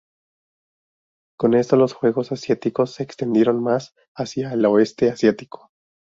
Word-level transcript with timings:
Con 1.37 1.53
esto 1.53 1.75
los 1.75 1.93
Juegos 1.93 2.31
Asiáticos 2.31 2.91
se 2.95 3.03
extendieron 3.03 3.61
más 3.61 3.93
hacia 4.15 4.51
el 4.51 4.65
oeste 4.65 5.11
asiático. 5.11 5.69